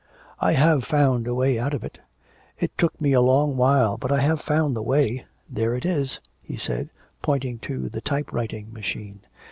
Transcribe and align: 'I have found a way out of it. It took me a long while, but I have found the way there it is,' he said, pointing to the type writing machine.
'I 0.39 0.53
have 0.53 0.83
found 0.83 1.27
a 1.27 1.35
way 1.35 1.59
out 1.59 1.75
of 1.75 1.83
it. 1.83 1.99
It 2.59 2.75
took 2.75 2.99
me 2.99 3.13
a 3.13 3.21
long 3.21 3.55
while, 3.55 3.99
but 3.99 4.11
I 4.11 4.19
have 4.21 4.41
found 4.41 4.75
the 4.75 4.81
way 4.81 5.27
there 5.47 5.75
it 5.75 5.85
is,' 5.85 6.19
he 6.41 6.57
said, 6.57 6.89
pointing 7.21 7.59
to 7.59 7.87
the 7.87 8.01
type 8.01 8.33
writing 8.33 8.73
machine. 8.73 9.19